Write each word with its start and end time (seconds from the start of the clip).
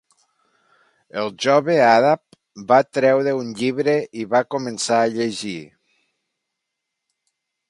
El 1.23 1.29
jove 1.45 1.75
àrab 1.89 2.39
va 2.73 2.81
treure 2.99 3.35
un 3.43 3.53
llibre 3.61 3.95
i 4.23 4.27
va 4.35 4.45
començar 4.57 4.99
a 5.05 5.13
llegir. 5.19 5.57